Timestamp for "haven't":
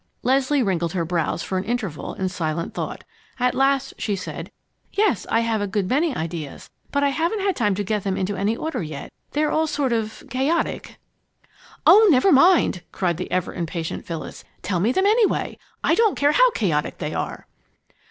7.09-7.41